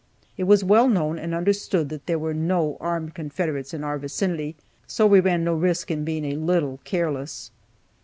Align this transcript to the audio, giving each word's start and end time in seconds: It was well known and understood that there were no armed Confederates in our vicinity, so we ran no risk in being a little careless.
It 0.35 0.45
was 0.45 0.63
well 0.63 0.87
known 0.89 1.19
and 1.19 1.35
understood 1.35 1.89
that 1.89 2.07
there 2.07 2.17
were 2.17 2.33
no 2.33 2.75
armed 2.79 3.13
Confederates 3.13 3.71
in 3.71 3.83
our 3.83 3.99
vicinity, 3.99 4.55
so 4.87 5.05
we 5.05 5.19
ran 5.19 5.43
no 5.43 5.53
risk 5.53 5.91
in 5.91 6.03
being 6.03 6.25
a 6.25 6.37
little 6.37 6.79
careless. 6.83 7.51